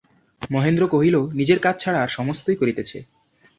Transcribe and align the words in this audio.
মহেন্দ্র 0.49 0.83
কহিল, 0.87 1.15
নিজের 1.31 1.59
কাজ 1.59 1.75
ছাড়া 1.79 1.99
আর-সমস্তই 2.01 2.55
করিতেছে। 2.55 2.97